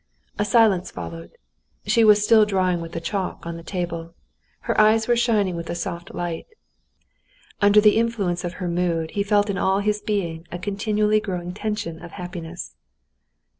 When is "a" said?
0.39-0.45, 5.69-5.75, 10.51-10.57